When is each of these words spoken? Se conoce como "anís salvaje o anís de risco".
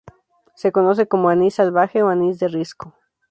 Se 0.55 0.71
conoce 0.71 1.07
como 1.07 1.29
"anís 1.29 1.53
salvaje 1.59 1.99
o 2.01 2.07
anís 2.13 2.39
de 2.39 2.47
risco". 2.57 2.85